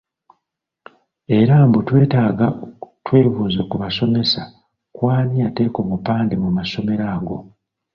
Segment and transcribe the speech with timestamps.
[1.39, 2.47] Era mbu twetaaga
[3.05, 4.41] twebuuze ku basomesa
[4.95, 7.37] ku ani yateeka obupande mu masomero ago?